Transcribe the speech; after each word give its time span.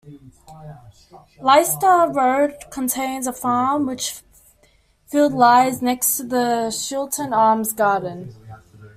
Leicester 1.41 2.07
Road 2.11 2.55
contains 2.71 3.27
a 3.27 3.31
farm 3.33 3.85
which 3.85 4.23
field 5.05 5.31
lies 5.31 5.79
next 5.79 6.17
to 6.17 6.23
the 6.23 6.69
Shilton 6.71 7.31
Arms 7.31 7.71
garden. 7.71 8.33